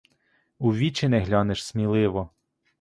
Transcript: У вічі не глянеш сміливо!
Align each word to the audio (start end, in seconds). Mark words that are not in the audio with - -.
У 0.59 0.71
вічі 0.79 1.07
не 1.15 1.19
глянеш 1.27 1.65
сміливо! 1.65 2.29